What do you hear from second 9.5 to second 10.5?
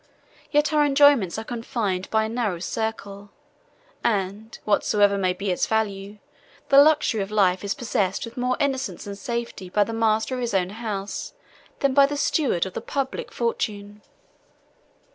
by the master of